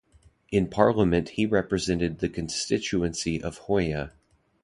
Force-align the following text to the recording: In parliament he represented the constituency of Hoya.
In 0.51 0.65
parliament 0.67 1.29
he 1.29 1.45
represented 1.45 2.17
the 2.17 2.27
constituency 2.27 3.39
of 3.39 3.59
Hoya. 3.59 4.13